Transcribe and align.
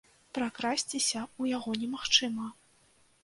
Пракрасціся 0.37 1.19
ў 1.41 1.43
яго 1.57 1.75
немагчыма. 1.83 2.47